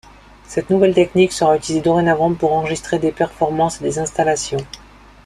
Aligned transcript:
Cette 0.47 0.71
nouvelle 0.71 0.95
technique 0.95 1.31
sera 1.31 1.55
utilisée 1.55 1.83
dorénavant 1.83 2.33
pour 2.33 2.53
enregistrer 2.53 2.97
des 2.97 3.11
performances 3.11 3.79
et 3.81 3.83
des 3.83 3.99
installations. 3.99 4.57